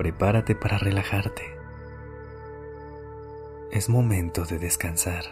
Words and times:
Prepárate 0.00 0.54
para 0.54 0.78
relajarte. 0.78 1.42
Es 3.70 3.90
momento 3.90 4.46
de 4.46 4.58
descansar. 4.58 5.24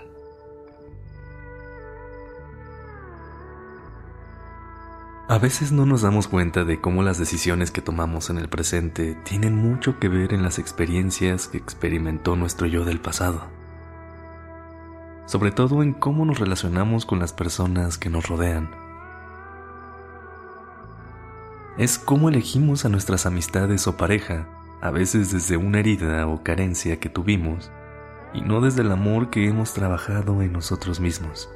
A 5.26 5.38
veces 5.38 5.72
no 5.72 5.86
nos 5.86 6.02
damos 6.02 6.28
cuenta 6.28 6.66
de 6.66 6.82
cómo 6.82 7.02
las 7.02 7.16
decisiones 7.16 7.70
que 7.70 7.80
tomamos 7.80 8.28
en 8.28 8.36
el 8.36 8.50
presente 8.50 9.14
tienen 9.24 9.56
mucho 9.56 9.98
que 9.98 10.08
ver 10.08 10.34
en 10.34 10.42
las 10.42 10.58
experiencias 10.58 11.48
que 11.48 11.56
experimentó 11.56 12.36
nuestro 12.36 12.66
yo 12.66 12.84
del 12.84 13.00
pasado. 13.00 13.48
Sobre 15.24 15.50
todo 15.50 15.82
en 15.82 15.94
cómo 15.94 16.26
nos 16.26 16.40
relacionamos 16.40 17.06
con 17.06 17.20
las 17.20 17.32
personas 17.32 17.96
que 17.96 18.10
nos 18.10 18.28
rodean 18.28 18.68
es 21.78 21.96
cómo 21.96 22.28
elegimos 22.28 22.84
a 22.84 22.88
nuestras 22.88 23.24
amistades 23.24 23.86
o 23.86 23.96
pareja, 23.96 24.48
a 24.80 24.90
veces 24.90 25.32
desde 25.32 25.56
una 25.56 25.80
herida 25.80 26.26
o 26.26 26.42
carencia 26.42 27.00
que 27.00 27.08
tuvimos, 27.08 27.70
y 28.32 28.42
no 28.42 28.60
desde 28.60 28.82
el 28.82 28.92
amor 28.92 29.30
que 29.30 29.48
hemos 29.48 29.72
trabajado 29.72 30.42
en 30.42 30.52
nosotros 30.52 31.00
mismos. 31.00 31.50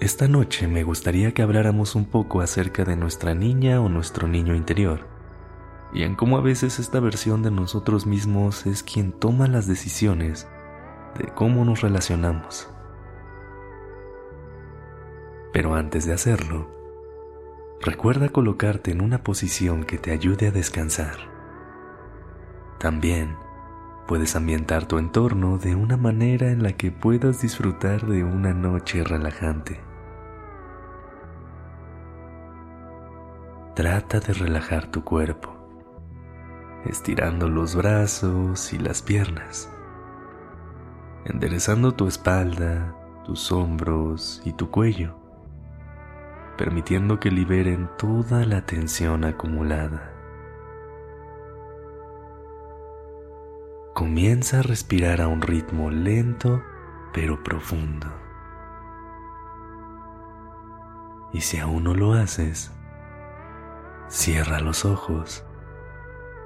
Esta 0.00 0.28
noche 0.28 0.68
me 0.68 0.82
gustaría 0.82 1.32
que 1.32 1.42
habláramos 1.42 1.94
un 1.94 2.04
poco 2.04 2.40
acerca 2.40 2.84
de 2.84 2.96
nuestra 2.96 3.34
niña 3.34 3.80
o 3.80 3.88
nuestro 3.88 4.28
niño 4.28 4.54
interior, 4.54 5.06
y 5.92 6.02
en 6.02 6.14
cómo 6.16 6.36
a 6.36 6.40
veces 6.40 6.78
esta 6.78 7.00
versión 7.00 7.42
de 7.42 7.50
nosotros 7.50 8.06
mismos 8.06 8.66
es 8.66 8.82
quien 8.82 9.12
toma 9.12 9.46
las 9.46 9.66
decisiones 9.66 10.48
de 11.16 11.26
cómo 11.34 11.64
nos 11.64 11.80
relacionamos. 11.82 12.68
Pero 15.52 15.76
antes 15.76 16.04
de 16.04 16.12
hacerlo, 16.12 16.73
Recuerda 17.84 18.30
colocarte 18.30 18.92
en 18.92 19.02
una 19.02 19.22
posición 19.22 19.84
que 19.84 19.98
te 19.98 20.10
ayude 20.10 20.48
a 20.48 20.50
descansar. 20.50 21.18
También 22.78 23.36
puedes 24.08 24.36
ambientar 24.36 24.88
tu 24.88 24.96
entorno 24.96 25.58
de 25.58 25.74
una 25.74 25.98
manera 25.98 26.50
en 26.50 26.62
la 26.62 26.72
que 26.72 26.90
puedas 26.90 27.42
disfrutar 27.42 28.06
de 28.06 28.24
una 28.24 28.54
noche 28.54 29.04
relajante. 29.04 29.82
Trata 33.76 34.18
de 34.18 34.32
relajar 34.32 34.90
tu 34.90 35.04
cuerpo, 35.04 35.54
estirando 36.86 37.50
los 37.50 37.76
brazos 37.76 38.72
y 38.72 38.78
las 38.78 39.02
piernas, 39.02 39.70
enderezando 41.26 41.92
tu 41.92 42.06
espalda, 42.06 42.96
tus 43.26 43.52
hombros 43.52 44.40
y 44.46 44.54
tu 44.54 44.70
cuello 44.70 45.23
permitiendo 46.56 47.20
que 47.20 47.30
liberen 47.30 47.88
toda 47.98 48.44
la 48.44 48.66
tensión 48.66 49.24
acumulada. 49.24 50.12
Comienza 53.94 54.58
a 54.58 54.62
respirar 54.62 55.20
a 55.20 55.28
un 55.28 55.40
ritmo 55.40 55.90
lento 55.90 56.62
pero 57.12 57.42
profundo. 57.44 58.08
Y 61.32 61.40
si 61.40 61.58
aún 61.58 61.84
no 61.84 61.94
lo 61.94 62.12
haces, 62.12 62.72
cierra 64.08 64.60
los 64.60 64.84
ojos 64.84 65.44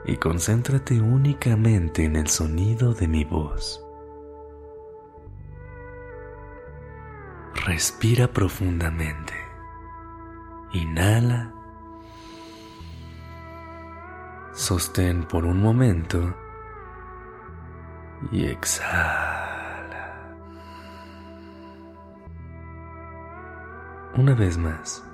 y 0.05 0.17
concéntrate 0.17 1.01
únicamente 1.01 2.05
en 2.05 2.17
el 2.17 2.29
sonido 2.29 2.95
de 2.95 3.09
mi 3.09 3.25
voz. 3.25 3.85
Respira 7.67 8.29
profundamente. 8.29 9.38
Inhala. 10.73 11.55
Sostén 14.53 15.25
por 15.25 15.47
un 15.47 15.63
momento 15.63 16.35
y 18.31 18.45
exhala. 18.45 20.37
Una 24.15 24.35
vez 24.35 24.59
más. 24.59 25.05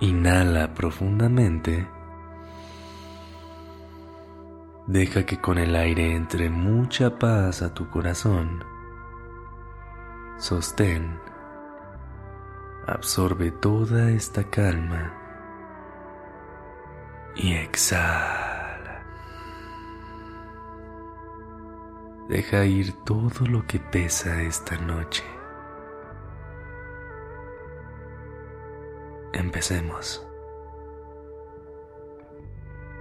Inhala 0.00 0.72
profundamente. 0.72 1.86
Deja 4.86 5.26
que 5.26 5.40
con 5.40 5.58
el 5.58 5.76
aire 5.76 6.14
entre 6.14 6.48
mucha 6.48 7.18
paz 7.18 7.62
a 7.62 7.74
tu 7.74 7.90
corazón. 7.90 8.64
Sostén 10.38 11.18
Absorbe 12.86 13.50
toda 13.50 14.10
esta 14.10 14.44
calma 14.44 15.14
y 17.34 17.54
exhala. 17.54 19.02
Deja 22.28 22.66
ir 22.66 22.92
todo 23.04 23.46
lo 23.46 23.66
que 23.66 23.80
pesa 23.80 24.42
esta 24.42 24.76
noche. 24.76 25.24
Empecemos. 29.32 30.26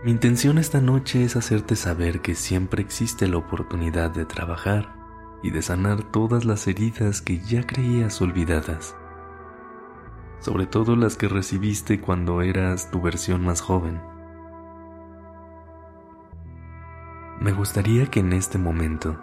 Mi 0.06 0.12
intención 0.12 0.60
esta 0.60 0.80
noche 0.80 1.26
es 1.26 1.36
hacerte 1.36 1.76
saber 1.76 2.22
que 2.22 2.36
siempre 2.36 2.82
existe 2.82 3.28
la 3.28 3.36
oportunidad 3.36 4.12
de 4.12 4.24
trabajar 4.24 4.96
y 5.44 5.52
de 5.52 5.62
sanar 5.62 6.10
todas 6.10 6.46
las 6.46 6.68
heridas 6.68 7.22
que 7.22 7.40
ya 7.40 7.68
creías 7.68 8.22
olvidadas 8.22 8.96
sobre 10.44 10.66
todo 10.66 10.98
las 10.98 11.16
que 11.16 11.30
recibiste 11.30 12.02
cuando 12.02 12.42
eras 12.42 12.92
tu 12.92 13.00
versión 13.02 13.46
más 13.46 13.62
joven. 13.62 14.02
Me 17.40 17.54
gustaría 17.54 18.08
que 18.08 18.20
en 18.20 18.34
este 18.34 18.58
momento 18.58 19.18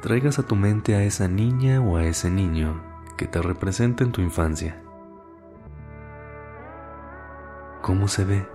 traigas 0.00 0.38
a 0.38 0.44
tu 0.44 0.54
mente 0.54 0.94
a 0.94 1.02
esa 1.02 1.26
niña 1.26 1.80
o 1.80 1.96
a 1.96 2.04
ese 2.04 2.30
niño 2.30 2.80
que 3.16 3.26
te 3.26 3.42
representa 3.42 4.04
en 4.04 4.12
tu 4.12 4.20
infancia. 4.20 4.80
¿Cómo 7.82 8.06
se 8.06 8.24
ve? 8.24 8.48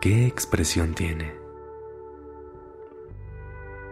¿Qué 0.00 0.26
expresión 0.26 0.94
tiene? 0.94 1.34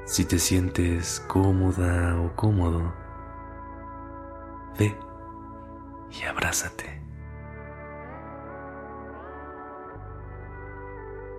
Si 0.06 0.25
te 0.25 0.38
sientes 0.38 1.20
cómoda 1.28 2.19
o 2.19 2.34
cómodo, 2.34 3.03
Ve 4.78 4.96
y 6.10 6.24
abrázate. 6.24 7.00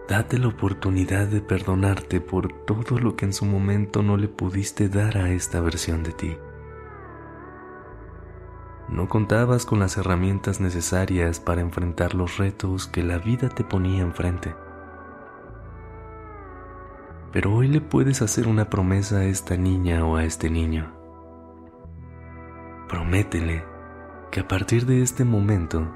Date 0.07 0.37
la 0.37 0.47
oportunidad 0.47 1.27
de 1.27 1.41
perdonarte 1.41 2.21
por 2.21 2.53
todo 2.65 2.99
lo 2.99 3.15
que 3.15 3.25
en 3.25 3.33
su 3.33 3.45
momento 3.45 4.03
no 4.03 4.17
le 4.17 4.27
pudiste 4.27 4.87
dar 4.87 5.17
a 5.17 5.31
esta 5.31 5.59
versión 5.59 6.03
de 6.03 6.11
ti. 6.11 6.37
No 8.87 9.09
contabas 9.09 9.65
con 9.65 9.79
las 9.79 9.97
herramientas 9.97 10.61
necesarias 10.61 11.39
para 11.39 11.61
enfrentar 11.61 12.13
los 12.13 12.37
retos 12.37 12.87
que 12.87 13.03
la 13.03 13.17
vida 13.17 13.49
te 13.49 13.63
ponía 13.63 14.03
enfrente. 14.03 14.55
Pero 17.31 17.53
hoy 17.53 17.67
le 17.67 17.81
puedes 17.81 18.21
hacer 18.21 18.47
una 18.47 18.69
promesa 18.69 19.17
a 19.17 19.25
esta 19.25 19.57
niña 19.57 20.05
o 20.05 20.15
a 20.15 20.23
este 20.23 20.49
niño 20.49 21.04
Prométele 22.87 23.65
que 24.31 24.41
a 24.41 24.47
partir 24.47 24.85
de 24.85 25.01
este 25.01 25.25
momento 25.25 25.87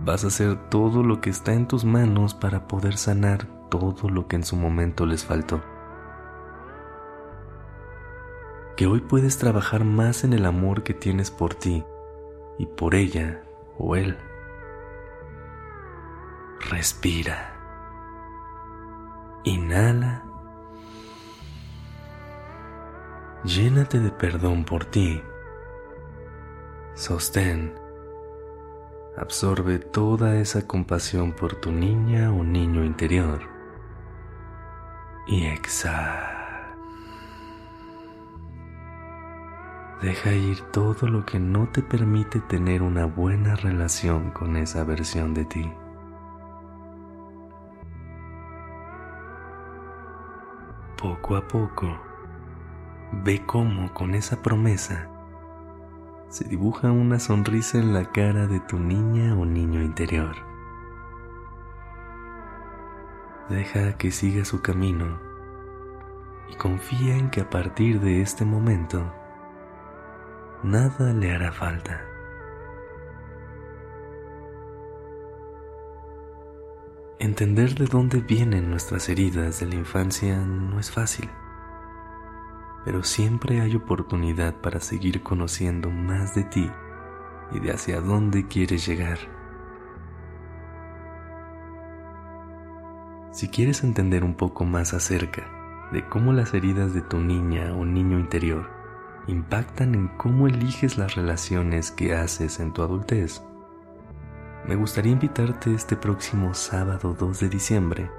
vas 0.00 0.24
a 0.24 0.28
hacer 0.28 0.70
todo 0.70 1.02
lo 1.02 1.20
que 1.20 1.28
está 1.28 1.52
en 1.52 1.68
tus 1.68 1.84
manos 1.84 2.34
para 2.34 2.66
poder 2.66 2.96
sanar 2.96 3.46
todo 3.68 4.08
lo 4.08 4.26
que 4.26 4.36
en 4.36 4.44
su 4.44 4.56
momento 4.56 5.04
les 5.04 5.24
faltó. 5.24 5.62
Que 8.76 8.86
hoy 8.86 9.00
puedes 9.00 9.36
trabajar 9.38 9.84
más 9.84 10.24
en 10.24 10.32
el 10.32 10.46
amor 10.46 10.82
que 10.82 10.94
tienes 10.94 11.30
por 11.30 11.54
ti 11.54 11.84
y 12.58 12.66
por 12.66 12.94
ella 12.94 13.42
o 13.76 13.96
él. 13.96 14.16
Respira. 16.70 17.54
Inhala. 19.44 20.24
Llénate 23.44 23.98
de 23.98 24.10
perdón 24.10 24.64
por 24.64 24.84
ti 24.84 25.22
Sostén. 26.98 27.74
Absorbe 29.16 29.78
toda 29.78 30.34
esa 30.34 30.66
compasión 30.66 31.30
por 31.32 31.54
tu 31.54 31.70
niña 31.70 32.32
o 32.32 32.42
niño 32.42 32.84
interior. 32.84 33.38
Y 35.28 35.46
exhala. 35.46 36.74
Deja 40.02 40.32
ir 40.32 40.60
todo 40.72 41.06
lo 41.06 41.24
que 41.24 41.38
no 41.38 41.68
te 41.68 41.82
permite 41.82 42.40
tener 42.40 42.82
una 42.82 43.04
buena 43.04 43.54
relación 43.54 44.32
con 44.32 44.56
esa 44.56 44.82
versión 44.82 45.34
de 45.34 45.44
ti. 45.44 45.72
Poco 51.00 51.36
a 51.36 51.46
poco, 51.46 51.96
ve 53.22 53.40
cómo 53.46 53.94
con 53.94 54.16
esa 54.16 54.42
promesa 54.42 55.08
se 56.28 56.44
dibuja 56.44 56.92
una 56.92 57.18
sonrisa 57.18 57.78
en 57.78 57.94
la 57.94 58.12
cara 58.12 58.46
de 58.46 58.60
tu 58.60 58.78
niña 58.78 59.34
o 59.34 59.46
niño 59.46 59.82
interior. 59.82 60.36
Deja 63.48 63.96
que 63.96 64.10
siga 64.10 64.44
su 64.44 64.60
camino 64.60 65.18
y 66.50 66.54
confía 66.56 67.16
en 67.16 67.30
que 67.30 67.40
a 67.40 67.48
partir 67.48 68.00
de 68.00 68.20
este 68.20 68.44
momento 68.44 69.10
nada 70.62 71.14
le 71.14 71.32
hará 71.32 71.50
falta. 71.50 72.02
Entender 77.18 77.74
de 77.74 77.86
dónde 77.86 78.20
vienen 78.20 78.70
nuestras 78.70 79.08
heridas 79.08 79.60
de 79.60 79.66
la 79.66 79.74
infancia 79.76 80.36
no 80.36 80.78
es 80.78 80.90
fácil 80.90 81.28
pero 82.88 83.04
siempre 83.04 83.60
hay 83.60 83.76
oportunidad 83.76 84.54
para 84.62 84.80
seguir 84.80 85.22
conociendo 85.22 85.90
más 85.90 86.34
de 86.34 86.44
ti 86.44 86.70
y 87.52 87.60
de 87.60 87.70
hacia 87.70 88.00
dónde 88.00 88.48
quieres 88.48 88.86
llegar. 88.86 89.18
Si 93.30 93.48
quieres 93.48 93.84
entender 93.84 94.24
un 94.24 94.32
poco 94.32 94.64
más 94.64 94.94
acerca 94.94 95.90
de 95.92 96.08
cómo 96.08 96.32
las 96.32 96.54
heridas 96.54 96.94
de 96.94 97.02
tu 97.02 97.18
niña 97.18 97.74
o 97.74 97.84
niño 97.84 98.18
interior 98.18 98.70
impactan 99.26 99.94
en 99.94 100.08
cómo 100.08 100.46
eliges 100.46 100.96
las 100.96 101.14
relaciones 101.14 101.90
que 101.90 102.14
haces 102.14 102.58
en 102.58 102.72
tu 102.72 102.80
adultez, 102.80 103.42
me 104.66 104.76
gustaría 104.76 105.12
invitarte 105.12 105.74
este 105.74 105.94
próximo 105.94 106.54
sábado 106.54 107.14
2 107.20 107.38
de 107.38 107.48
diciembre 107.50 108.10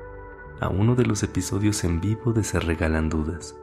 a 0.62 0.70
uno 0.70 0.94
de 0.94 1.08
los 1.08 1.24
episodios 1.24 1.84
en 1.84 2.00
vivo 2.00 2.34
de 2.34 2.44
Se 2.44 2.60
Regalan 2.60 3.10
Dudas 3.10 3.56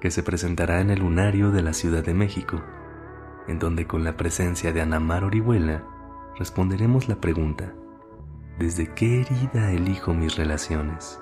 que 0.00 0.10
se 0.10 0.22
presentará 0.22 0.80
en 0.80 0.90
el 0.90 1.00
Lunario 1.00 1.50
de 1.50 1.62
la 1.62 1.72
Ciudad 1.72 2.02
de 2.02 2.14
México, 2.14 2.62
en 3.46 3.58
donde 3.58 3.86
con 3.86 4.04
la 4.04 4.16
presencia 4.16 4.72
de 4.72 4.80
Anamar 4.80 5.24
Orihuela 5.24 5.84
responderemos 6.38 7.08
la 7.08 7.16
pregunta, 7.16 7.74
¿desde 8.58 8.92
qué 8.94 9.20
herida 9.20 9.72
elijo 9.72 10.14
mis 10.14 10.36
relaciones? 10.36 11.20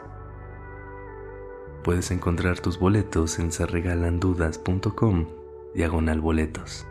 Puedes 1.82 2.10
encontrar 2.10 2.60
tus 2.60 2.78
boletos 2.78 3.38
en 3.38 3.50
serregalandudas.com 3.50 5.26
diagonal 5.74 6.20
boletos. 6.20 6.86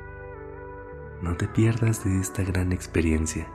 No 1.21 1.35
te 1.35 1.47
pierdas 1.47 2.03
de 2.03 2.19
esta 2.19 2.43
gran 2.43 2.71
experiencia. 2.71 3.47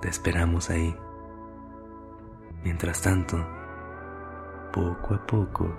Te 0.00 0.08
esperamos 0.08 0.70
ahí. 0.70 0.96
Mientras 2.62 3.02
tanto, 3.02 3.36
poco 4.72 5.14
a 5.14 5.26
poco, 5.26 5.74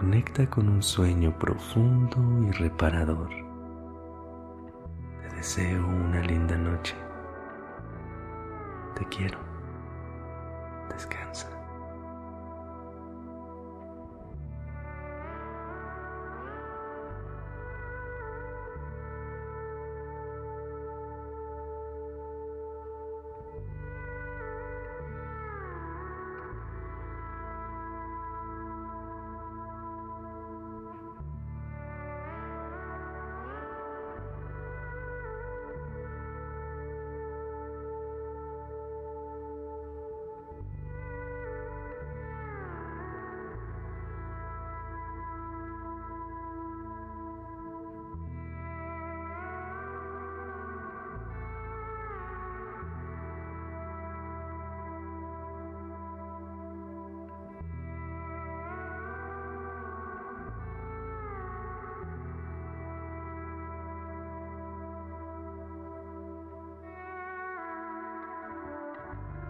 Conecta 0.00 0.48
con 0.48 0.66
un 0.66 0.82
sueño 0.82 1.38
profundo 1.38 2.16
y 2.48 2.52
reparador. 2.52 3.28
Te 5.20 5.36
deseo 5.36 5.86
una 5.86 6.22
linda 6.22 6.56
noche. 6.56 6.94
Te 8.94 9.04
quiero. 9.14 9.38